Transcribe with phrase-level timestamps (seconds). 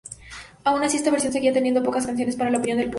[0.65, 2.89] Aun así esta versión seguía teniendo pocas canciones para la opinión del público.